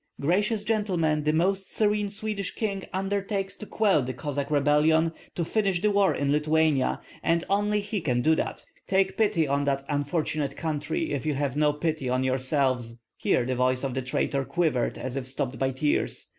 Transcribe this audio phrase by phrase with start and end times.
[0.19, 5.79] Gracious gentlemen, the most serene Swedish king undertakes to quell the Cossack rebellion, to finish
[5.79, 8.65] the war in Lithuania; and only he can do that.
[8.87, 13.53] Take pity on the unfortunate country if you have no pity on yourselves." Here the
[13.53, 16.29] voice of the traitor quivered as if stopped by tears.